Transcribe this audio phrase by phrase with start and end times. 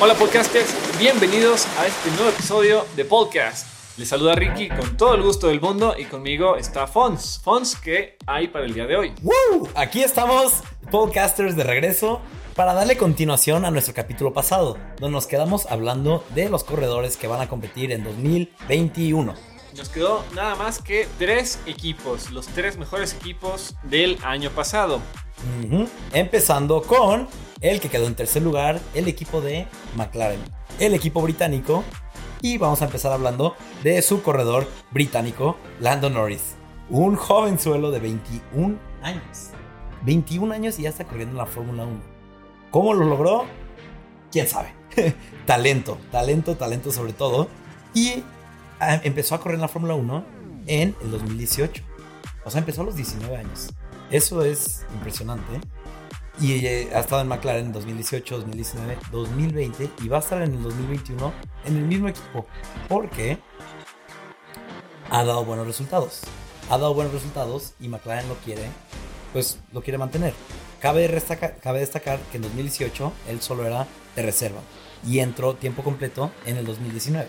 [0.00, 3.66] Hola podcasters, bienvenidos a este nuevo episodio de Podcast.
[3.98, 7.40] Les saluda Ricky con todo el gusto del mundo y conmigo está Fons.
[7.42, 9.12] Fons, ¿qué hay para el día de hoy?
[9.22, 9.68] ¡Woo!
[9.74, 12.20] Aquí estamos, podcasters de regreso,
[12.54, 17.26] para darle continuación a nuestro capítulo pasado, donde nos quedamos hablando de los corredores que
[17.26, 19.34] van a competir en 2021.
[19.76, 25.00] Nos quedó nada más que tres equipos, los tres mejores equipos del año pasado.
[26.12, 27.28] Empezando con
[27.60, 29.66] el que quedó en tercer lugar, el equipo de
[29.96, 30.40] McLaren,
[30.78, 31.84] el equipo británico.
[32.40, 36.54] Y vamos a empezar hablando de su corredor británico, Lando Norris.
[36.88, 39.50] Un jovenzuelo de 21 años.
[40.04, 42.00] 21 años y ya está corriendo en la Fórmula 1.
[42.70, 43.44] ¿Cómo lo logró?
[44.30, 44.72] ¿Quién sabe?
[45.46, 47.48] talento, talento, talento sobre todo.
[47.92, 48.22] Y
[48.78, 50.24] ah, empezó a correr en la Fórmula 1
[50.66, 51.82] en el 2018.
[52.44, 53.74] O sea, empezó a los 19 años.
[54.10, 55.60] Eso es impresionante.
[56.40, 60.54] Y eh, ha estado en McLaren en 2018, 2019, 2020 y va a estar en
[60.54, 61.32] el 2021
[61.64, 62.46] en el mismo equipo.
[62.88, 63.38] Porque
[65.10, 66.20] ha dado buenos resultados.
[66.70, 68.66] Ha dado buenos resultados y McLaren lo quiere,
[69.32, 70.32] pues lo quiere mantener.
[70.80, 71.10] Cabe
[71.60, 74.60] cabe destacar que en 2018 él solo era de reserva
[75.04, 77.26] y entró tiempo completo en el 2019.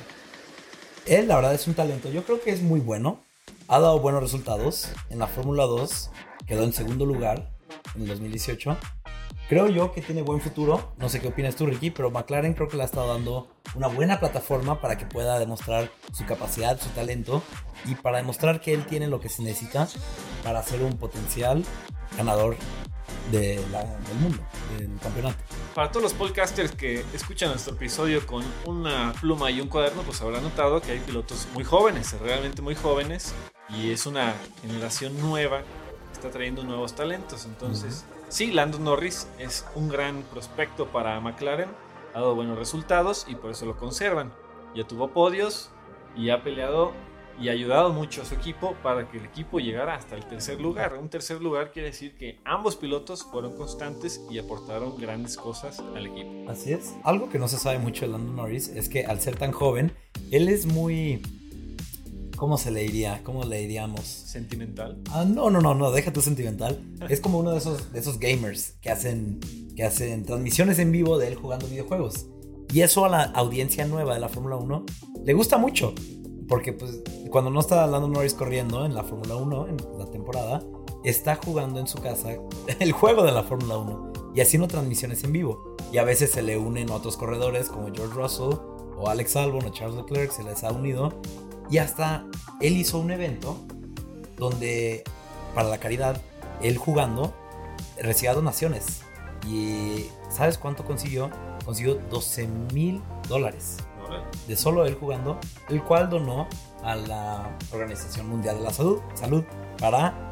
[1.08, 2.12] Él, la verdad, es un talento.
[2.12, 3.24] Yo creo que es muy bueno.
[3.68, 4.90] Ha dado buenos resultados.
[5.10, 6.12] En la Fórmula 2
[6.46, 7.50] quedó en segundo lugar
[7.96, 8.78] en el 2018.
[9.50, 10.92] Creo yo que tiene buen futuro.
[10.98, 13.88] No sé qué opinas tú, Ricky, pero McLaren creo que le ha estado dando una
[13.88, 17.42] buena plataforma para que pueda demostrar su capacidad, su talento
[17.86, 19.88] y para demostrar que él tiene lo que se necesita
[20.44, 21.66] para ser un potencial
[22.16, 22.58] ganador
[23.32, 24.38] de la- del mundo,
[24.78, 25.38] del campeonato.
[25.74, 30.22] Para todos los podcasters que escuchan nuestro episodio con una pluma y un cuaderno, pues
[30.22, 33.34] habrán notado que hay pilotos muy jóvenes, realmente muy jóvenes,
[33.70, 35.62] y es una generación nueva
[36.20, 37.46] está trayendo nuevos talentos.
[37.46, 41.70] Entonces, sí, Lando Norris es un gran prospecto para McLaren,
[42.14, 44.34] ha dado buenos resultados y por eso lo conservan.
[44.76, 45.72] Ya tuvo podios
[46.16, 46.92] y ha peleado
[47.40, 50.60] y ha ayudado mucho a su equipo para que el equipo llegara hasta el tercer
[50.60, 50.96] lugar.
[50.96, 56.08] Un tercer lugar quiere decir que ambos pilotos fueron constantes y aportaron grandes cosas al
[56.08, 56.50] equipo.
[56.50, 56.94] Así es.
[57.04, 59.94] Algo que no se sabe mucho de Lando Norris es que al ser tan joven,
[60.32, 61.22] él es muy...
[62.40, 63.22] ¿Cómo se le diría?
[63.26, 64.06] ¿Cómo le diríamos?
[64.06, 65.02] Sentimental.
[65.12, 66.82] Ah, no, no, no, no, deja tu sentimental.
[67.10, 69.42] Es como uno de esos, de esos gamers que hacen,
[69.76, 72.28] que hacen transmisiones en vivo de él jugando videojuegos.
[72.74, 74.86] Y eso a la audiencia nueva de la Fórmula 1
[75.26, 75.94] le gusta mucho.
[76.48, 80.64] Porque pues cuando no está Lando Norris corriendo en la Fórmula 1, en la temporada,
[81.04, 82.30] está jugando en su casa
[82.80, 85.76] el juego de la Fórmula 1 y haciendo transmisiones en vivo.
[85.92, 88.58] Y a veces se le unen otros corredores como George Russell
[88.98, 91.20] o Alex Albon o Charles Leclerc, se les ha unido.
[91.70, 92.26] Y hasta
[92.62, 93.58] él hizo un evento
[94.38, 95.04] donde
[95.54, 96.22] para la caridad,
[96.62, 97.34] él jugando,
[98.02, 99.02] recibía donaciones.
[99.48, 101.30] Y ¿sabes cuánto consiguió?
[101.66, 103.78] Consiguió 12 mil dólares
[104.48, 106.48] de solo él jugando, el cual donó
[106.84, 109.44] a la Organización Mundial de la Salud, Salud
[109.80, 110.32] para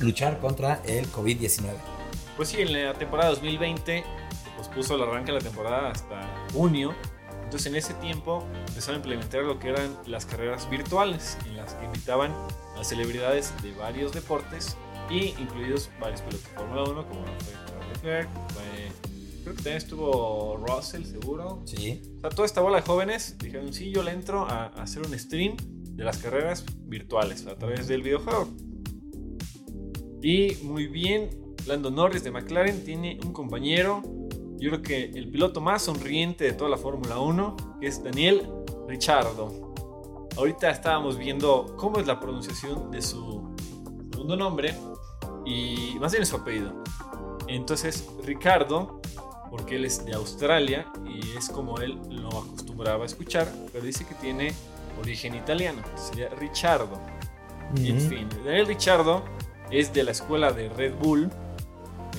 [0.00, 1.72] luchar contra el COVID-19.
[2.36, 6.20] Pues sí, en la temporada 2020 se pospuso el arranque de la temporada hasta
[6.52, 6.94] junio.
[7.46, 11.74] Entonces en ese tiempo empezaron a implementar lo que eran las carreras virtuales, en las
[11.74, 12.32] que invitaban
[12.76, 14.76] a celebridades de varios deportes
[15.08, 18.28] y incluidos varios pilotos de Fórmula 1, como fue Charles Leclerc,
[19.44, 21.62] creo que también estuvo Russell, seguro.
[21.66, 22.02] Sí.
[22.16, 25.06] O sea, toda esta bola de jóvenes dijeron, sí, yo le entro a, a hacer
[25.06, 28.48] un stream de las carreras virtuales a través del videojuego.
[30.20, 31.30] Y muy bien,
[31.64, 34.02] Lando Norris de McLaren tiene un compañero,
[34.58, 38.48] yo creo que el piloto más sonriente de toda la Fórmula 1, que es Daniel
[38.88, 39.72] Ricciardo.
[40.36, 43.54] Ahorita estábamos viendo cómo es la pronunciación de su
[44.10, 44.74] segundo nombre
[45.44, 46.82] y más bien su apellido.
[47.48, 49.00] Entonces, Ricardo,
[49.50, 54.04] porque él es de Australia y es como él lo acostumbraba a escuchar, pero dice
[54.04, 54.52] que tiene
[55.00, 56.98] origen italiano, sería Ricciardo.
[57.76, 58.08] Y en Ujú.
[58.08, 59.22] fin, Daniel Ricciardo
[59.70, 61.30] es de la escuela de Red Bull,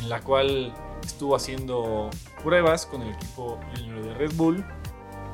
[0.01, 0.73] en la cual
[1.03, 2.09] estuvo haciendo
[2.43, 4.65] pruebas con el equipo de Red Bull,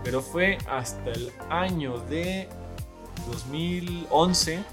[0.04, 2.50] pero fue hasta el año de
[3.32, 4.64] 2011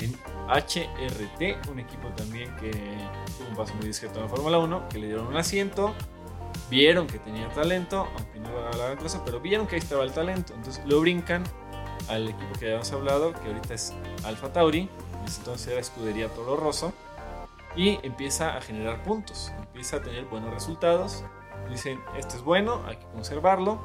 [0.00, 0.16] en
[0.48, 4.98] HRT, un equipo también que tuvo un paso muy discreto en la Fórmula 1, que
[4.98, 5.94] le dieron un asiento,
[6.68, 10.04] vieron que tenía talento, aunque no era la gran cosa, pero vieron que ahí estaba
[10.04, 11.44] el talento, entonces lo brincan
[12.08, 13.94] al equipo que habíamos hablado, que ahorita es
[14.24, 16.92] Alfa Tauri, en ese entonces era Escudería Toro Rosso,
[17.76, 21.24] y empieza a generar puntos, empieza a tener buenos resultados,
[21.70, 23.80] dicen, este es bueno, hay que conservarlo,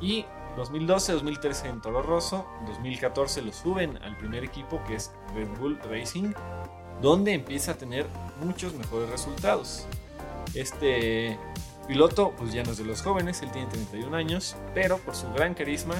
[0.00, 0.24] y
[0.56, 5.78] 2012, 2013 en Toro Rosso, 2014 lo suben al primer equipo que es Red Bull
[5.88, 6.32] Racing,
[7.00, 8.06] donde empieza a tener
[8.40, 9.86] muchos mejores resultados.
[10.54, 11.38] Este
[11.86, 15.30] piloto pues ya no es de los jóvenes, él tiene 31 años, pero por su
[15.32, 15.94] gran carisma,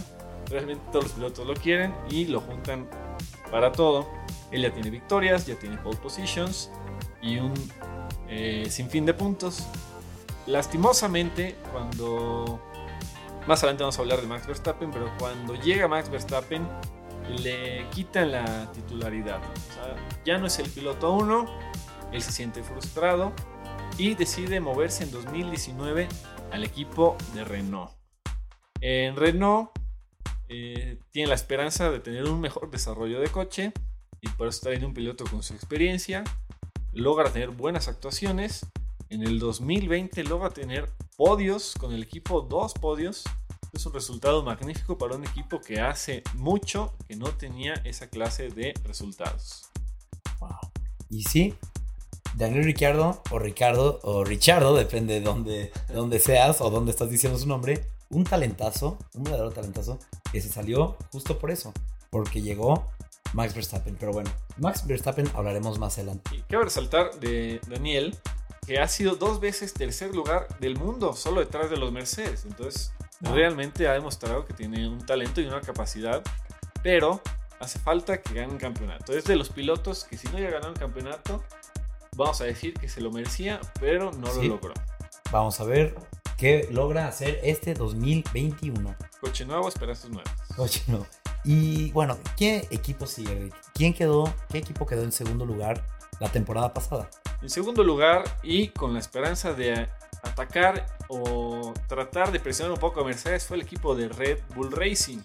[0.49, 2.89] realmente todos los pilotos lo quieren y lo juntan
[3.51, 4.09] para todo.
[4.51, 6.71] Él ya tiene victorias, ya tiene pole positions
[7.23, 7.55] y un
[8.29, 9.67] eh, sinfín de puntos.
[10.47, 12.63] Lastimosamente, cuando...
[13.47, 16.67] Más adelante vamos a hablar de Max Verstappen, pero cuando llega Max Verstappen
[17.43, 19.41] le quitan la titularidad.
[20.25, 21.47] Ya no es el piloto 1,
[22.13, 23.33] él se siente frustrado
[23.97, 26.09] y decide moverse en 2019
[26.53, 27.91] al equipo de Renault.
[28.81, 29.71] En Renault
[30.49, 33.73] eh, tiene la esperanza de tener un mejor desarrollo de coche
[34.21, 36.25] y por eso está un piloto con su experiencia.
[36.99, 38.67] Logra tener buenas actuaciones.
[39.09, 43.23] En el 2020 logra tener podios con el equipo, dos podios.
[43.73, 48.49] Es un resultado magnífico para un equipo que hace mucho que no tenía esa clase
[48.49, 49.69] de resultados.
[50.41, 50.59] Wow.
[51.09, 51.55] Y sí,
[52.35, 57.39] Daniel Ricciardo o Ricardo o Richardo, depende de dónde, dónde seas o dónde estás diciendo
[57.39, 60.01] su nombre, un talentazo, un verdadero talentazo,
[60.33, 61.73] que se salió justo por eso,
[62.11, 62.89] porque llegó
[63.33, 63.97] Max Verstappen.
[63.99, 66.31] Pero bueno, Max Verstappen hablaremos más adelante.
[66.37, 68.17] Y cabe resaltar de Daniel
[68.67, 72.45] que ha sido dos veces tercer lugar del mundo, solo detrás de los Mercedes.
[72.45, 76.23] Entonces, realmente ha demostrado que tiene un talento y una capacidad,
[76.83, 77.23] pero
[77.61, 79.13] hace falta que gane un campeonato.
[79.13, 81.43] Es de los pilotos que si no llega a ganar un campeonato,
[82.15, 84.75] vamos a decir que se lo merecía, pero no lo logró.
[85.31, 85.95] Vamos a ver
[86.37, 88.95] qué logra hacer este 2021.
[89.21, 90.33] Coche nuevo, esperanzas nuevas.
[90.55, 91.07] Coche nuevo.
[91.45, 93.51] Y bueno, ¿qué equipo sigue?
[93.75, 94.33] ¿Quién quedó?
[94.51, 95.85] ¿Qué equipo quedó en segundo lugar
[96.21, 97.09] la temporada pasada?
[97.41, 99.89] En segundo lugar, y con la esperanza de
[100.23, 104.73] atacar o tratar de presionar un poco a Mercedes, fue el equipo de Red Bull
[104.73, 105.21] Racing.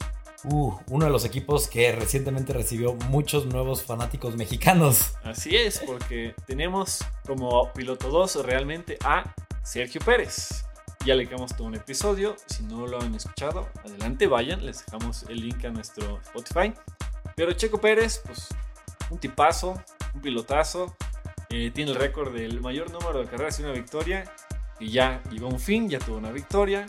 [0.45, 5.13] Uh, uno de los equipos que recientemente recibió muchos nuevos fanáticos mexicanos.
[5.23, 9.33] Así es, porque tenemos como piloto 2 realmente a
[9.63, 10.65] Sergio Pérez.
[11.05, 12.35] Ya le dejamos todo un episodio.
[12.47, 14.65] Si no lo han escuchado, adelante vayan.
[14.65, 16.73] Les dejamos el link a nuestro Spotify.
[17.35, 18.47] Pero Checo Pérez, pues
[19.09, 19.81] un tipazo,
[20.13, 20.95] un pilotazo.
[21.49, 24.23] Eh, tiene el récord del mayor número de carreras y una victoria.
[24.79, 26.85] Y ya llegó a un fin, ya tuvo una victoria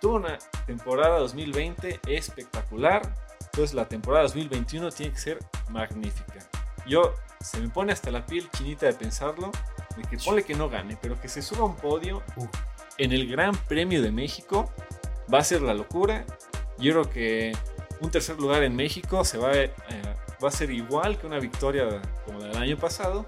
[0.00, 3.02] tuvo una temporada 2020 espectacular.
[3.40, 5.38] Entonces la temporada 2021 tiene que ser
[5.70, 6.46] magnífica.
[6.86, 9.50] Yo se me pone hasta la piel chinita de pensarlo,
[9.96, 12.22] de que pone que no gane, pero que se suba a un podio
[12.98, 14.70] en el Gran Premio de México
[15.32, 16.24] va a ser la locura.
[16.78, 17.52] Yo creo que
[18.00, 19.72] un tercer lugar en México se va, eh,
[20.42, 23.26] va a ser igual que una victoria como la del año pasado,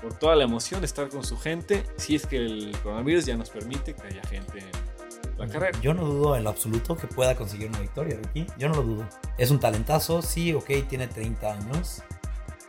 [0.00, 3.36] por toda la emoción de estar con su gente, si es que el coronavirus ya
[3.36, 5.78] nos permite que haya gente en la carrera.
[5.80, 8.46] Yo no dudo en lo absoluto que pueda conseguir una victoria, Ricky.
[8.58, 9.08] Yo no lo dudo.
[9.38, 12.02] Es un talentazo, sí, ok, tiene 30 años.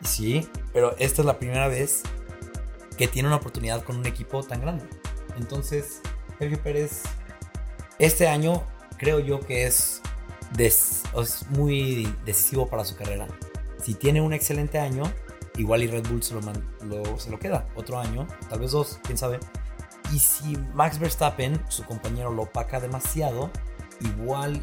[0.03, 2.03] Sí, pero esta es la primera vez
[2.97, 4.85] que tiene una oportunidad con un equipo tan grande.
[5.37, 6.01] Entonces,
[6.39, 7.03] Sergio Pérez,
[7.99, 8.63] este año
[8.97, 10.01] creo yo que es,
[10.57, 13.27] es muy decisivo para su carrera.
[13.83, 15.03] Si tiene un excelente año,
[15.57, 17.67] igual y Red Bull se lo, se lo queda.
[17.75, 19.39] Otro año, tal vez dos, quién sabe.
[20.13, 23.49] Y si Max Verstappen, su compañero, lo opaca demasiado,
[23.99, 24.61] igual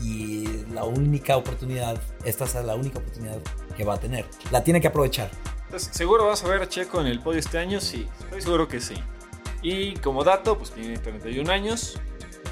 [0.00, 3.38] y la única oportunidad, esta es la única oportunidad
[3.76, 4.26] que va a tener.
[4.50, 5.30] La tiene que aprovechar.
[5.64, 7.80] Entonces, ¿seguro vas a ver a Checo en el podio este año?
[7.80, 8.94] Sí, estoy seguro que sí.
[9.62, 11.98] Y como dato, pues tiene 31 años,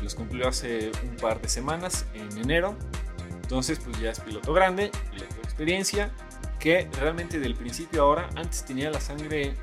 [0.02, 2.76] los cumplió hace un par de semanas, en enero.
[3.42, 6.10] Entonces, pues ya es piloto grande, piloto de experiencia,
[6.58, 9.54] que realmente del principio ahora, antes tenía la sangre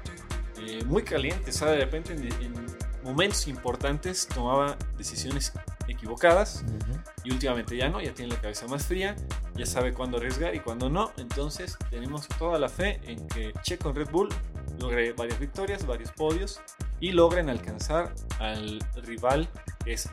[0.57, 2.53] eh, muy caliente, o sea, de repente en,
[3.03, 5.51] momentos importantes tomaba decisiones
[5.89, 6.63] equivocadas
[7.25, 9.17] y últimamente ya no, ya tiene la cabeza más fría,
[9.55, 13.91] ya sabe cuándo arriesgar y cuándo no, entonces tenemos toda la fe en que Checo
[13.91, 14.29] Red Bull
[14.79, 16.61] logre varias victorias, varios podios
[17.03, 19.49] y logren alcanzar al rival
[19.83, 20.07] que es.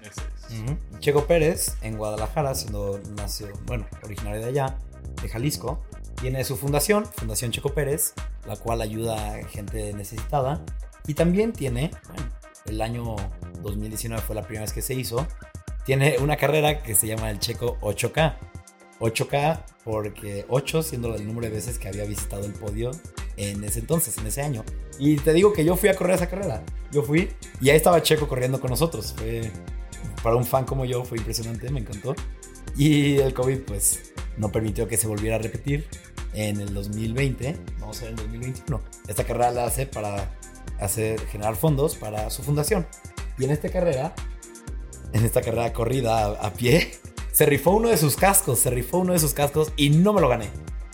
[0.98, 4.76] Checo Pérez en Guadalajara, siendo nació, bueno, originario de allá,
[5.22, 5.80] de Jalisco,
[6.20, 8.12] tiene su fundación, Fundación Checo Pérez,
[8.44, 10.64] la cual ayuda a gente necesitada.
[11.06, 11.92] Y también tiene,
[12.66, 13.14] el año
[13.62, 15.28] 2019 fue la primera vez que se hizo,
[15.86, 18.34] tiene una carrera que se llama el Checo 8K.
[18.98, 22.90] 8K porque 8 siendo el número de veces que había visitado el podio
[23.36, 24.64] en ese entonces, en ese año.
[25.00, 26.62] Y te digo que yo fui a correr esa carrera.
[26.92, 27.30] Yo fui
[27.60, 29.14] y ahí estaba Checo corriendo con nosotros.
[30.22, 32.14] Para un fan como yo fue impresionante, me encantó.
[32.76, 35.88] Y el COVID pues no permitió que se volviera a repetir
[36.34, 38.80] en el 2020, vamos a ver en el 2021.
[39.08, 40.38] Esta carrera la hace para
[40.78, 42.86] hacer, generar fondos para su fundación.
[43.38, 44.14] Y en esta carrera,
[45.14, 46.92] en esta carrera corrida a, pie,
[47.32, 50.20] se rifó uno de sus cascos, se rifó uno de sus cascos y no me
[50.20, 50.50] lo gané.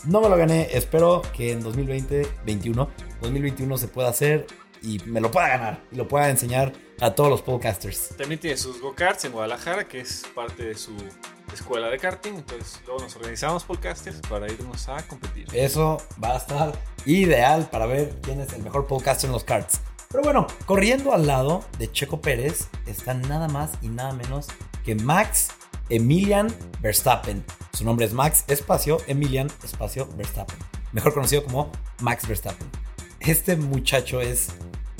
[0.07, 2.89] No me lo gané, espero que en 2020, 21,
[3.23, 4.47] 2021 se pueda hacer
[4.81, 8.11] y me lo pueda ganar y lo pueda enseñar a todos los podcasters.
[8.17, 10.93] También tiene sus go-karts en Guadalajara, que es parte de su
[11.53, 12.35] escuela de karting.
[12.35, 15.49] Entonces, luego nos organizamos podcasters para irnos a competir.
[15.53, 16.73] Eso va a estar
[17.05, 19.81] ideal para ver quién es el mejor podcaster en los karts.
[20.09, 24.47] Pero bueno, corriendo al lado de Checo Pérez está nada más y nada menos
[24.85, 25.49] que Max
[25.88, 27.45] Emilian Verstappen.
[27.73, 30.57] Su nombre es Max Espacio Emilian Espacio Verstappen.
[30.93, 32.66] Mejor conocido como Max Verstappen.
[33.21, 34.49] Este muchacho es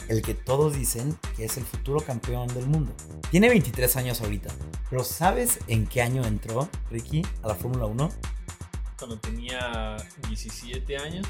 [0.09, 2.93] el que todos dicen que es el futuro campeón del mundo.
[3.31, 4.51] Tiene 23 años ahorita,
[4.89, 8.09] pero ¿sabes en qué año entró Ricky a la Fórmula 1?
[8.99, 9.97] Cuando tenía
[10.29, 11.27] 17 años.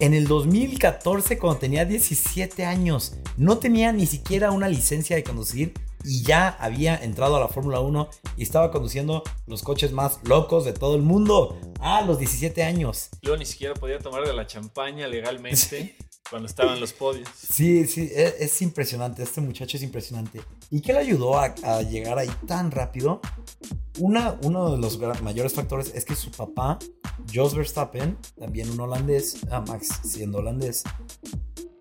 [0.00, 5.74] En el 2014, cuando tenía 17 años, no tenía ni siquiera una licencia de conducir
[6.04, 10.64] y ya había entrado a la Fórmula 1 y estaba conduciendo los coches más locos
[10.64, 13.08] de todo el mundo a los 17 años.
[13.22, 15.96] Luego ni siquiera podía tomar de la champaña legalmente
[16.30, 17.28] cuando estaba en los podios.
[17.34, 19.22] Sí, sí, es, es impresionante.
[19.22, 20.40] Este muchacho es impresionante.
[20.70, 23.20] ¿Y qué le ayudó a, a llegar ahí tan rápido?
[23.98, 26.78] Una, uno de los mayores factores es que su papá,
[27.32, 30.84] Jos Verstappen, también un holandés, ah, Max siendo holandés,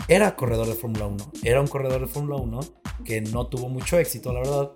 [0.08, 1.32] era corredor de Fórmula 1.
[1.44, 2.60] Era un corredor de Fórmula 1
[3.04, 4.72] que no tuvo mucho éxito, la verdad.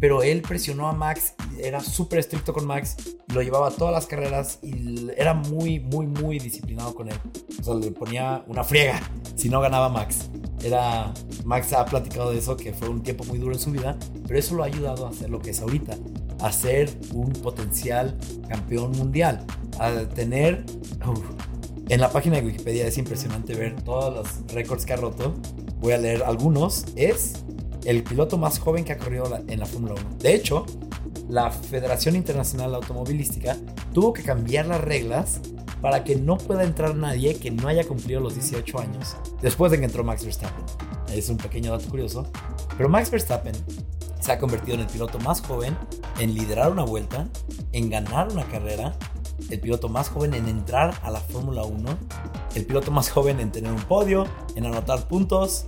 [0.00, 2.96] Pero él presionó a Max, era súper estricto con Max,
[3.32, 7.16] lo llevaba todas las carreras y era muy, muy, muy disciplinado con él.
[7.60, 9.00] O sea, le ponía una friega
[9.36, 10.30] si no ganaba Max.
[10.62, 11.12] Era,
[11.44, 14.38] Max ha platicado de eso, que fue un tiempo muy duro en su vida, pero
[14.38, 15.96] eso lo ha ayudado a hacer lo que es ahorita,
[16.40, 19.44] a ser un potencial campeón mundial,
[19.78, 20.64] a tener...
[21.88, 25.34] en la página de Wikipedia es impresionante ver todos los récords que ha roto.
[25.80, 26.84] Voy a leer algunos.
[26.94, 27.42] Es
[27.84, 30.16] el piloto más joven que ha corrido en la Fórmula 1.
[30.18, 30.66] De hecho,
[31.28, 33.56] la Federación Internacional Automovilística
[33.92, 35.40] tuvo que cambiar las reglas
[35.80, 39.78] para que no pueda entrar nadie que no haya cumplido los 18 años después de
[39.78, 40.64] que entró Max Verstappen.
[41.12, 42.26] Es un pequeño dato curioso.
[42.76, 43.54] Pero Max Verstappen
[44.20, 45.76] se ha convertido en el piloto más joven
[46.18, 47.28] en liderar una vuelta,
[47.72, 48.94] en ganar una carrera,
[49.50, 51.98] el piloto más joven en entrar a la Fórmula 1,
[52.54, 55.64] el piloto más joven en tener un podio, en anotar puntos.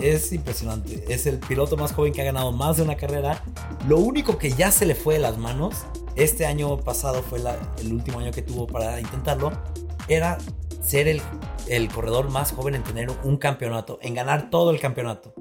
[0.00, 1.04] Es impresionante.
[1.08, 3.44] Es el piloto más joven que ha ganado más de una carrera.
[3.86, 5.84] Lo único que ya se le fue de las manos,
[6.16, 7.40] este año pasado fue
[7.78, 9.52] el último año que tuvo para intentarlo,
[10.08, 10.38] era
[10.82, 11.22] ser el,
[11.68, 15.34] el corredor más joven en tener un campeonato, en ganar todo el campeonato.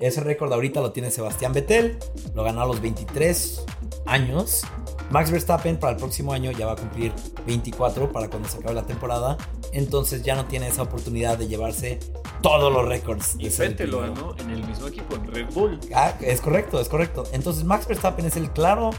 [0.00, 1.98] Ese récord ahorita lo tiene Sebastián Vettel,
[2.34, 3.64] lo ganó a los 23
[4.06, 4.62] años.
[5.10, 7.12] Max Verstappen para el próximo año ya va a cumplir
[7.46, 9.36] 24 para cuando se acabe la temporada.
[9.72, 11.98] Entonces ya no tiene esa oportunidad de llevarse
[12.42, 13.36] todos los récords.
[13.38, 15.80] Y ganó en el mismo equipo, en Red Bull.
[15.94, 17.24] Ah, es correcto, es correcto.
[17.32, 18.90] Entonces Max Verstappen es el claro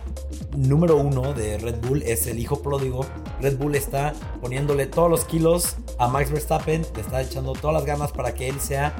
[0.56, 3.06] número uno de Red Bull, es el hijo pródigo.
[3.39, 7.86] Red Bull está poniéndole todos los kilos a Max Verstappen, le está echando todas las
[7.86, 8.94] ganas para que él sea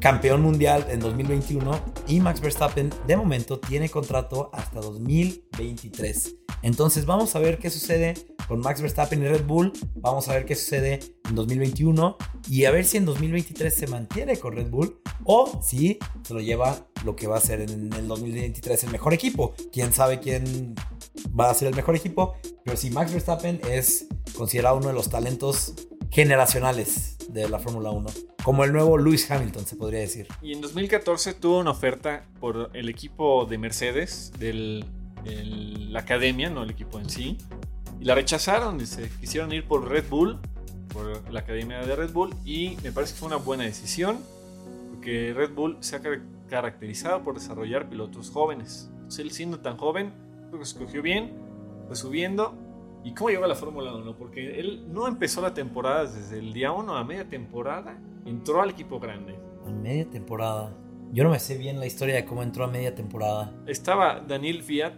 [0.00, 6.36] campeón mundial en 2021 y Max Verstappen de momento tiene contrato hasta 2023.
[6.62, 8.14] Entonces vamos a ver qué sucede
[8.46, 12.16] con Max Verstappen y Red Bull, vamos a ver qué sucede en 2021
[12.48, 16.40] y a ver si en 2023 se mantiene con Red Bull o si se lo
[16.40, 19.54] lleva lo que va a ser en el 2023 el mejor equipo.
[19.72, 20.74] Quién sabe quién
[21.38, 25.10] va a ser el mejor equipo, pero si Max Verstappen es considerado uno de los
[25.10, 25.74] talentos
[26.10, 28.08] generacionales de la Fórmula 1,
[28.44, 30.26] como el nuevo Lewis Hamilton se podría decir.
[30.42, 34.84] Y en 2014 tuvo una oferta por el equipo de Mercedes, de
[35.90, 37.36] la academia, no el equipo en sí.
[38.00, 40.38] Y la rechazaron y se quisieron ir por Red Bull,
[40.92, 42.34] por la academia de Red Bull.
[42.44, 44.18] Y me parece que fue una buena decisión,
[44.94, 48.88] porque Red Bull se ha car- caracterizado por desarrollar pilotos jóvenes.
[48.94, 50.12] Entonces, él siendo tan joven,
[50.48, 51.32] creo que escogió bien,
[51.88, 52.54] fue subiendo.
[53.08, 54.16] ¿Y cómo llegó a la Fórmula 1?
[54.18, 58.68] Porque él no empezó la temporada desde el día 1 a media temporada, entró al
[58.70, 59.34] equipo grande.
[59.66, 60.76] A media temporada.
[61.12, 63.50] Yo no me sé bien la historia de cómo entró a media temporada.
[63.66, 64.92] Estaba Daniel Fiat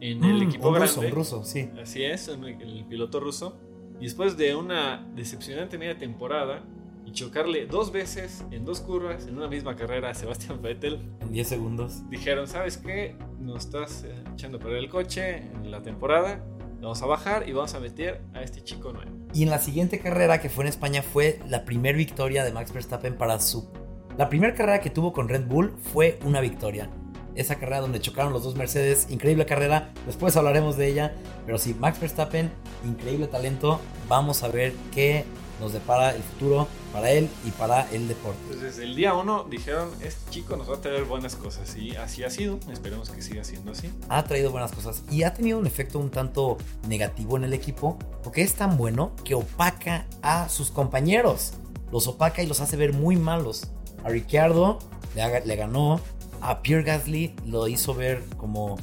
[0.00, 0.88] en el Mm, equipo un grande.
[0.94, 1.68] ruso, un ruso, sí.
[1.80, 3.58] Así es, el, el piloto ruso.
[4.00, 6.62] Y después de una decepcionante media temporada
[7.04, 11.32] y chocarle dos veces en dos curvas en una misma carrera a Sebastian Vettel, En
[11.32, 12.08] 10 segundos.
[12.08, 13.14] dijeron, ¿sabes qué?
[13.40, 16.42] Nos estás eh, echando a perder el coche en la temporada.
[16.82, 19.08] Vamos a bajar y vamos a meter a este chico nuevo.
[19.32, 22.72] Y en la siguiente carrera que fue en España fue la primera victoria de Max
[22.72, 23.70] Verstappen para su...
[24.18, 26.90] La primera carrera que tuvo con Red Bull fue una victoria.
[27.36, 31.14] Esa carrera donde chocaron los dos Mercedes, increíble carrera, después hablaremos de ella.
[31.46, 32.50] Pero sí, Max Verstappen,
[32.84, 33.80] increíble talento.
[34.08, 35.24] Vamos a ver qué
[35.62, 38.38] nos depara el futuro para él y para el deporte.
[38.50, 41.76] Entonces, el día uno dijeron, este chico nos va a traer buenas cosas.
[41.76, 42.58] Y así ha sido.
[42.70, 43.90] Esperemos que siga siendo así.
[44.08, 47.98] ha traído buenas cosas y ha tenido un efecto un tanto negativo en el equipo
[48.24, 51.54] porque es tan bueno que opaca a sus compañeros.
[51.92, 53.70] Los opaca y los hace ver muy malos.
[54.04, 54.78] A Ricciardo
[55.14, 56.00] le, le ganó.
[56.40, 58.76] A Pierre Gasly lo hizo ver como,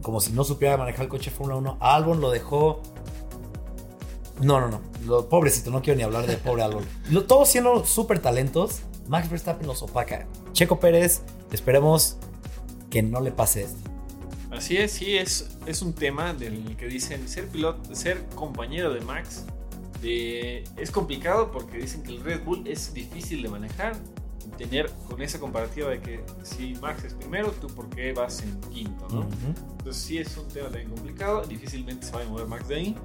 [0.00, 1.76] como si no supiera manejar el coche Fórmula 1.
[1.78, 2.80] A Albon lo dejó.
[4.40, 4.80] No, no, no.
[5.06, 6.84] Lo, pobrecito, no quiero ni hablar de pobre Albon.
[7.26, 8.80] Todos siendo súper talentos.
[9.08, 10.26] Max Verstappen los opaca.
[10.52, 12.18] Checo Pérez, esperemos
[12.90, 13.90] que no le pase esto.
[14.50, 19.00] Así es, sí, es, es un tema del que dicen ser piloto, ser compañero de
[19.00, 19.44] Max.
[20.02, 23.96] es complicado porque dicen que el Red Bull es difícil de manejar.
[24.56, 28.58] Tener con esa comparativa de que si Max es primero, tú por qué vas en
[28.70, 29.26] quinto, ¿no?
[29.78, 32.96] Entonces sí es un tema también complicado, difícilmente se va a mover Max de ahí.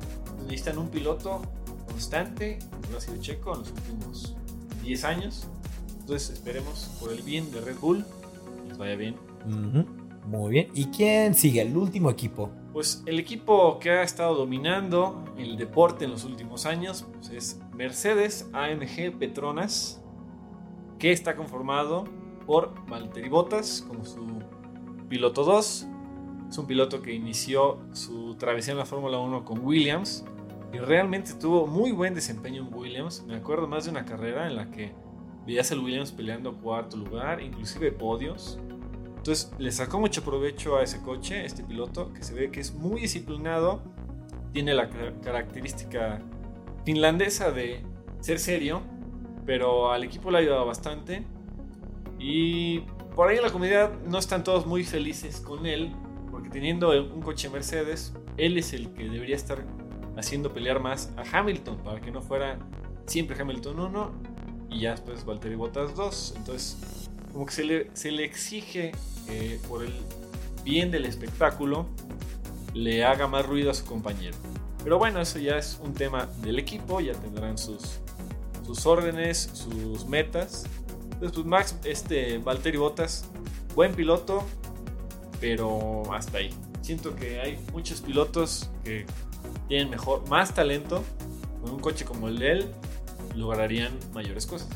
[0.43, 1.41] Necesitan un piloto
[1.87, 4.35] constante, como ha sido Checo en los últimos
[4.83, 5.47] 10 años.
[5.99, 8.05] Entonces esperemos por el bien de Red Bull,
[8.67, 9.15] les vaya bien.
[10.25, 10.67] Muy bien.
[10.73, 11.61] ¿Y quién sigue?
[11.61, 12.49] El último equipo.
[12.73, 17.59] Pues el equipo que ha estado dominando el deporte en los últimos años pues, es
[17.75, 20.00] Mercedes AMG Petronas,
[21.01, 22.03] que está conformado
[22.45, 24.23] por Valtteri Bottas como su
[25.09, 25.87] piloto 2.
[26.47, 30.23] Es un piloto que inició su travesía en la Fórmula 1 con Williams
[30.71, 33.23] y realmente tuvo muy buen desempeño en Williams.
[33.25, 34.93] Me acuerdo más de una carrera en la que
[35.47, 38.59] veías al Williams peleando cuarto lugar, inclusive podios.
[39.17, 42.75] Entonces le sacó mucho provecho a ese coche, este piloto, que se ve que es
[42.75, 43.81] muy disciplinado,
[44.53, 44.87] tiene la
[45.23, 46.21] característica
[46.85, 47.81] finlandesa de
[48.19, 48.83] ser serio,
[49.45, 51.23] pero al equipo le ha ayudado bastante.
[52.19, 52.79] Y
[53.15, 55.91] por ahí en la comunidad no están todos muy felices con él,
[56.29, 59.63] porque teniendo un coche Mercedes, él es el que debería estar
[60.17, 62.59] haciendo pelear más a Hamilton, para que no fuera
[63.05, 64.11] siempre Hamilton 1
[64.69, 66.33] y ya después Valtteri Bottas 2.
[66.37, 68.91] Entonces, como que se le, se le exige
[69.29, 69.93] eh, por el
[70.63, 71.87] bien del espectáculo,
[72.73, 74.37] le haga más ruido a su compañero.
[74.83, 77.99] Pero bueno, eso ya es un tema del equipo, ya tendrán sus,
[78.73, 80.65] sus órdenes, sus metas.
[81.11, 83.25] Entonces, pues Max, este Valtteri Bottas,
[83.75, 84.43] buen piloto,
[85.39, 86.53] pero hasta ahí.
[86.81, 89.05] Siento que hay muchos pilotos que
[89.67, 91.03] tienen mejor, más talento,
[91.61, 92.71] con un coche como el de él,
[93.35, 94.69] lograrían mayores cosas.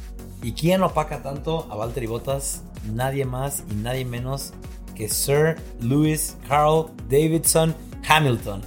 [0.44, 2.64] ¿Y quién opaca tanto a Valtteri Bottas?
[2.94, 4.54] Nadie más y nadie menos
[4.94, 7.74] que Sir Lewis Carl Davidson
[8.08, 8.62] Hamilton.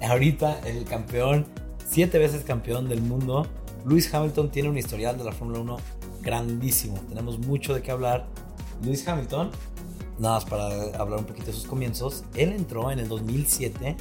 [0.00, 1.46] Ahorita el campeón,
[1.84, 3.46] siete veces campeón del mundo.
[3.88, 5.76] Lewis Hamilton tiene un historial de la Fórmula 1
[6.20, 6.98] grandísimo.
[7.08, 8.26] Tenemos mucho de qué hablar.
[8.82, 9.50] Lewis Hamilton,
[10.18, 10.66] nada más para
[10.98, 13.96] hablar un poquito de sus comienzos, él entró en el 2007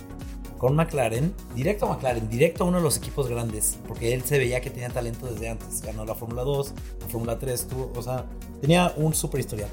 [0.58, 4.38] con McLaren, directo a McLaren, directo a uno de los equipos grandes, porque él se
[4.38, 5.82] veía que tenía talento desde antes.
[5.82, 8.26] Ganó la Fórmula 2, la Fórmula 3, tuvo, o sea,
[8.60, 9.70] tenía un super historial.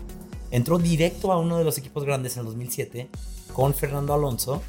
[0.50, 3.08] Entró directo a uno de los equipos grandes en el 2007
[3.52, 4.62] con Fernando Alonso.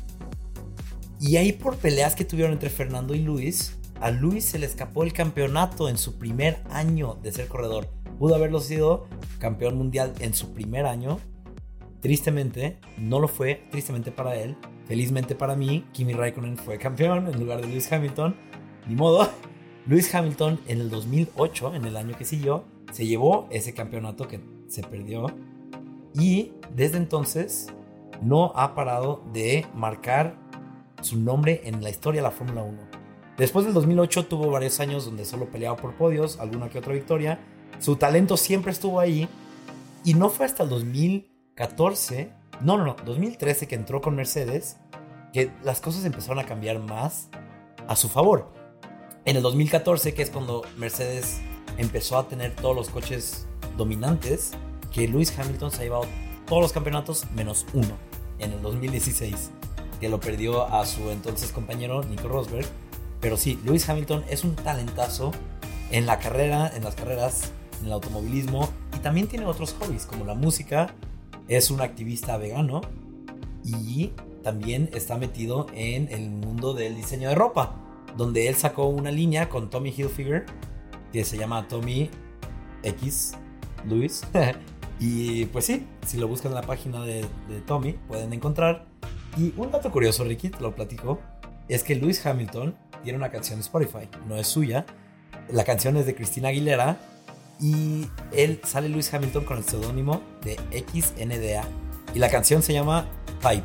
[1.19, 5.03] Y ahí por peleas que tuvieron entre Fernando y Luis, a Luis se le escapó
[5.03, 7.87] el campeonato en su primer año de ser corredor.
[8.19, 9.07] Pudo haberlo sido
[9.39, 11.19] campeón mundial en su primer año.
[12.01, 14.55] Tristemente, no lo fue, tristemente para él.
[14.85, 18.35] Felizmente para mí, Kimi Raikkonen fue campeón en lugar de Lewis Hamilton.
[18.87, 19.29] Ni modo.
[19.87, 24.39] Lewis Hamilton en el 2008, en el año que siguió, se llevó ese campeonato que
[24.67, 25.27] se perdió.
[26.13, 27.67] Y desde entonces
[28.21, 30.37] no ha parado de marcar
[31.01, 33.04] su nombre en la historia de la Fórmula 1.
[33.37, 37.39] Después del 2008 tuvo varios años donde solo peleaba por podios, alguna que otra victoria.
[37.79, 39.27] Su talento siempre estuvo ahí.
[40.03, 42.95] Y no fue hasta el 2014 no, no, no.
[43.05, 44.77] 2013 que entró con Mercedes,
[45.33, 47.29] que las cosas empezaron a cambiar más
[47.87, 48.51] a su favor.
[49.25, 51.41] En el 2014, que es cuando Mercedes
[51.77, 54.51] empezó a tener todos los coches dominantes,
[54.91, 56.05] que Lewis Hamilton se ha llevado
[56.45, 57.97] todos los campeonatos menos uno
[58.39, 59.51] en el 2016,
[59.99, 62.67] que lo perdió a su entonces compañero Nico Rosberg.
[63.25, 65.31] Pero sí, Lewis Hamilton es un talentazo
[65.89, 70.25] en la carrera, en las carreras, en el automovilismo y también tiene otros hobbies como
[70.25, 70.93] la música
[71.47, 72.81] es un activista vegano
[73.63, 74.11] y
[74.43, 77.73] también está metido en el mundo del diseño de ropa,
[78.15, 80.45] donde él sacó una línea con Tommy Hilfiger
[81.11, 82.11] que se llama Tommy
[82.83, 83.37] X
[83.87, 84.21] Lewis.
[84.99, 87.25] y pues sí, si lo buscan en la página de,
[87.65, 88.85] Tommy pueden encontrar.
[89.35, 91.19] Y un dato curioso, Ricky, te lo platico,
[91.67, 94.85] es que Lewis Hamilton tiene una canción de Spotify, no es suya.
[95.49, 96.97] La canción es de Cristina Aguilera
[97.59, 101.63] y él sale Luis Hamilton con el seudónimo de XNDA.
[102.13, 103.07] Y la canción se llama
[103.41, 103.63] Pipe.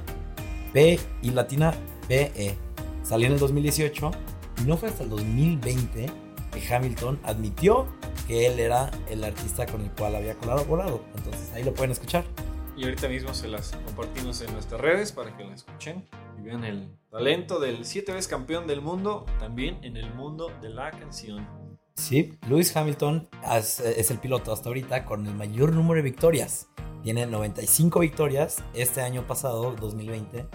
[0.72, 1.74] P y latina
[2.08, 2.54] PE.
[3.02, 4.10] Salió en el 2018
[4.62, 6.06] y no fue hasta el 2020
[6.52, 7.86] que Hamilton admitió
[8.26, 11.02] que él era el artista con el cual había colaborado.
[11.16, 12.24] Entonces ahí lo pueden escuchar.
[12.76, 16.04] Y ahorita mismo se las compartimos en nuestras redes para que la escuchen
[16.40, 20.70] y vean el talento del siete veces campeón del mundo también en el mundo de
[20.70, 21.46] la canción.
[21.96, 26.68] Sí, Lewis Hamilton es, es el piloto hasta ahorita con el mayor número de victorias.
[27.02, 30.46] Tiene 95 victorias este año pasado, 2020.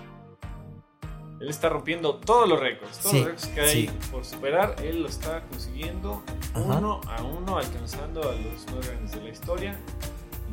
[1.41, 2.97] Él está rompiendo todos los récords.
[2.99, 3.89] Todos Sí, los récords que hay sí.
[4.11, 6.77] por superar, él lo está consiguiendo Ajá.
[6.77, 9.79] uno a uno, alcanzando a los más grandes de la historia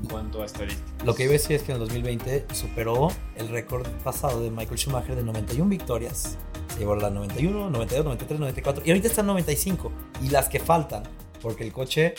[0.03, 1.05] en cuanto a estadísticas.
[1.05, 4.51] Lo que iba a decir es que en el 2020 superó el récord pasado de
[4.51, 6.37] Michael Schumacher de 91 victorias.
[6.73, 9.93] Se llevó la 91, 92, 93, 94 y ahorita está en 95.
[10.23, 11.03] Y las que faltan,
[11.41, 12.15] porque el coche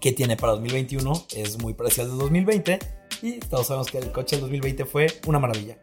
[0.00, 2.78] que tiene para 2021 es muy parecido al del 2020
[3.22, 5.76] y todos sabemos que el coche del 2020 fue una maravilla.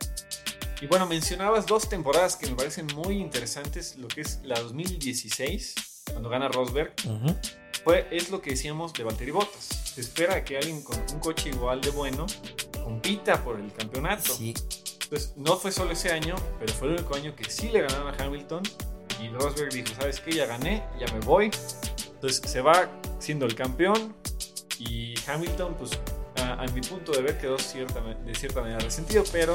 [0.82, 5.74] Y bueno, mencionabas dos temporadas que me parecen muy interesantes, lo que es la 2016,
[6.12, 7.36] cuando gana Rosberg, Ujú.
[7.84, 9.70] fue, es lo que decíamos de Valtteri Bottas.
[9.96, 12.26] Se espera que alguien con un coche igual de bueno
[12.84, 14.36] compita por el campeonato.
[14.36, 14.54] Sí,
[15.04, 18.14] Entonces, no fue solo ese año, pero fue el único año que sí le ganaron
[18.14, 18.62] a Hamilton.
[19.24, 20.34] Y Rosberg dijo, ¿sabes qué?
[20.34, 21.50] Ya gané, ya me voy.
[22.14, 24.14] Entonces se va siendo el campeón.
[24.80, 25.92] Y Hamilton, pues,
[26.42, 29.54] a, a mi punto de ver, quedó cierta, de cierta manera resentido, pero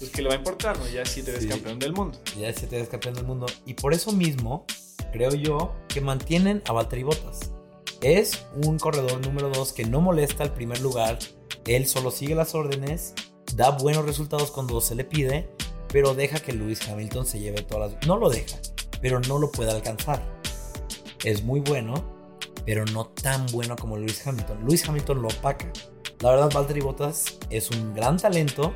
[0.00, 0.88] pues que le va a importar, ¿no?
[0.88, 1.50] Ya siete veces Sí.
[1.50, 2.20] campeón del mundo.
[2.36, 3.46] ya es siete veces campeón del mundo.
[3.66, 4.64] Y por eso mismo,
[5.12, 7.52] creo yo, que mantienen a Valtteri Bottas.
[8.00, 11.18] Es un corredor número 2 que no molesta al primer lugar.
[11.66, 13.14] Él solo sigue las órdenes,
[13.56, 15.48] da buenos resultados cuando se le pide,
[15.92, 18.06] pero deja que Lewis Hamilton se lleve todas las...
[18.06, 18.56] No lo deja,
[19.00, 20.22] pero no lo puede alcanzar.
[21.24, 21.94] Es muy bueno,
[22.64, 24.60] pero no tan bueno como Lewis Hamilton.
[24.60, 25.72] Lewis Hamilton lo opaca.
[26.20, 28.74] La verdad, Valtteri Bottas es un gran talento,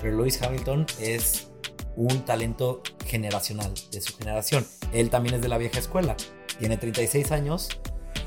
[0.00, 1.48] pero Lewis Hamilton es
[1.96, 4.66] un talento generacional de su generación.
[4.92, 6.16] Él también es de la vieja escuela.
[6.58, 7.68] Tiene 36 años,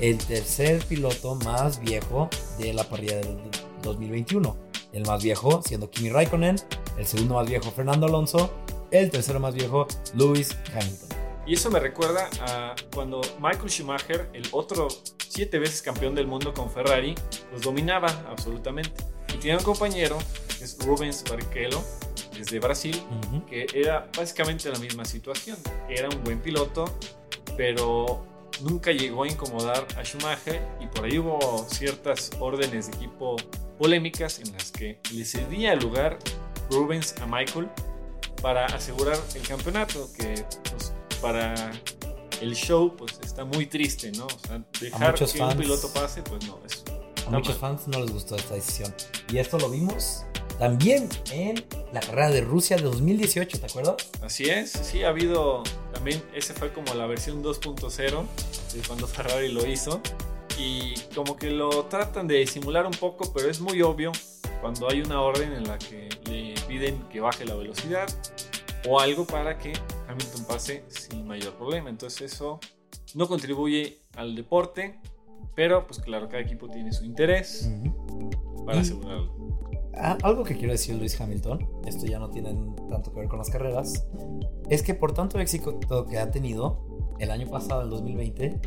[0.00, 2.28] el tercer piloto más viejo
[2.58, 3.38] de la parrilla del
[3.82, 4.56] 2021.
[4.92, 6.56] El más viejo siendo Kimi Raikkonen,
[6.98, 8.50] el segundo más viejo Fernando Alonso,
[8.90, 11.08] el tercero más viejo Lewis Hamilton.
[11.46, 14.88] Y eso me recuerda a cuando Michael Schumacher, el otro
[15.28, 17.14] siete veces campeón del mundo con Ferrari,
[17.52, 19.04] los dominaba absolutamente.
[19.28, 20.18] Y tenía un compañero,
[20.58, 21.80] que es Rubens Barrichello,
[22.36, 23.00] desde Brasil,
[23.48, 25.56] que era básicamente la misma situación.
[25.88, 26.84] Era un buen piloto,
[27.56, 28.24] pero
[28.62, 33.36] nunca llegó a incomodar a Schumacher y por ahí hubo ciertas órdenes de equipo
[33.78, 36.18] polémicas en las que le cedía lugar
[36.70, 37.68] Rubens a Michael
[38.42, 41.72] para asegurar el campeonato, que pues, para
[42.40, 44.26] el show pues está muy triste, ¿no?
[44.26, 46.84] O sea, dejar que fans- un piloto pase, pues no, es
[47.26, 48.94] A muchos fans no les gustó esta decisión.
[49.32, 50.24] Y esto lo vimos
[50.58, 53.96] también en la carrera de Rusia de 2018, ¿te acuerdas?
[54.22, 58.24] Así es, sí, ha habido también, ese fue como la versión 2.0
[58.72, 60.00] de cuando Ferrari lo hizo
[60.58, 64.12] y como que lo tratan de disimular un poco, pero es muy obvio
[64.60, 68.08] cuando hay una orden en la que le piden que baje la velocidad
[68.88, 69.72] o algo para que
[70.08, 71.90] Hamilton pase sin mayor problema.
[71.90, 72.60] Entonces eso
[73.14, 74.98] no contribuye al deporte,
[75.54, 77.68] pero pues claro, cada equipo tiene su interés
[78.64, 79.45] para asegurarlo.
[79.98, 82.54] Ah, algo que quiero decir Luis Hamilton, esto ya no tiene
[82.90, 84.06] tanto que ver con las carreras,
[84.68, 88.60] es que por tanto éxito que ha tenido el año pasado, el 2020,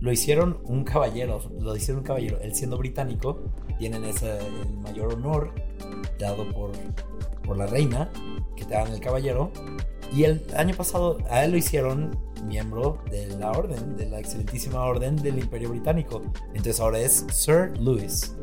[0.00, 3.42] lo hicieron un caballero, lo hicieron un caballero, él siendo británico,
[3.78, 5.52] tienen ese el mayor honor
[6.18, 6.72] dado por,
[7.44, 8.10] por la reina,
[8.56, 9.50] que te dan el caballero,
[10.14, 14.82] y el año pasado a él lo hicieron miembro de la orden, de la excelentísima
[14.82, 18.34] orden del Imperio Británico, entonces ahora es Sir Louis.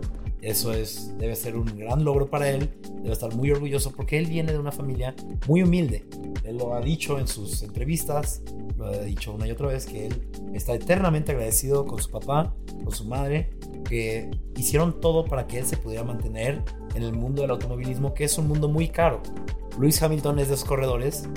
[0.47, 2.69] Eso es, debe ser un gran logro para él.
[3.01, 5.13] Debe estar muy orgulloso porque él viene de una familia
[5.45, 6.05] muy humilde.
[6.45, 8.43] Él lo ha dicho en sus entrevistas,
[8.77, 12.55] lo ha dicho una y otra vez que él está eternamente agradecido con su papá,
[12.81, 13.49] con su madre,
[13.89, 16.63] que hicieron todo para que él se pudiera mantener
[16.95, 19.21] en el mundo del automovilismo, que es un mundo muy caro.
[19.77, 21.27] Luis Hamilton es de esos corredores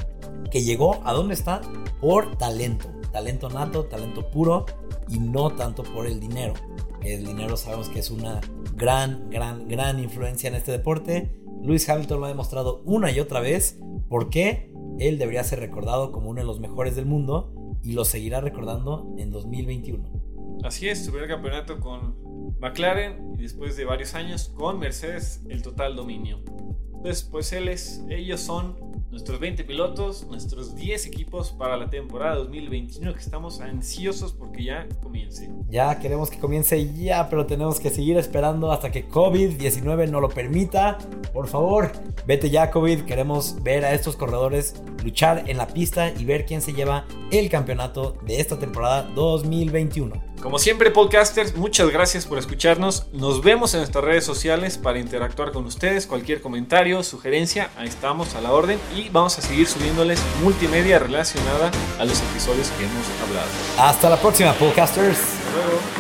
[0.53, 1.63] que llegó a donde está
[2.01, 4.67] por talento, talento nato, talento puro
[5.09, 6.55] y no tanto por el dinero.
[7.03, 8.41] El dinero sabemos que es una
[8.77, 11.35] gran, gran, gran influencia en este deporte.
[11.63, 16.31] Lewis Hamilton lo ha demostrado una y otra vez porque él debería ser recordado como
[16.31, 20.61] uno de los mejores del mundo y lo seguirá recordando en 2021.
[20.63, 22.15] Así es, su primer campeonato con
[22.61, 26.41] McLaren y después de varios años con Mercedes el total dominio.
[26.97, 32.37] Entonces, pues él es, ellos son nuestros 20 pilotos, nuestros 10 equipos para la temporada
[32.37, 35.51] 2021 que estamos ansiosos porque ya comience.
[35.69, 40.29] Ya queremos que comience ya, pero tenemos que seguir esperando hasta que COVID-19 no lo
[40.29, 40.99] permita.
[41.33, 41.93] Por favor,
[42.27, 43.03] vete ya COVID.
[43.03, 47.49] Queremos ver a estos corredores luchar en la pista y ver quién se lleva el
[47.51, 50.30] campeonato de esta temporada 2021.
[50.43, 53.07] Como siempre, podcasters, muchas gracias por escucharnos.
[53.13, 56.07] Nos vemos en nuestras redes sociales para interactuar con ustedes.
[56.07, 58.79] Cualquier comentario, sugerencia, ahí estamos a la orden.
[58.97, 63.49] Y vamos a seguir subiéndoles multimedia relacionada a los episodios que hemos hablado.
[63.79, 65.19] Hasta la próxima, podcasters.
[65.19, 66.00] Hasta luego.